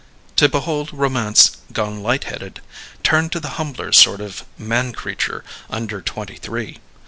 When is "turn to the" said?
3.03-3.49